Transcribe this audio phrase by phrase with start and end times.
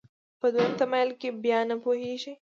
[0.39, 2.33] په دویم تمایل کې بیا نه پوهېږي.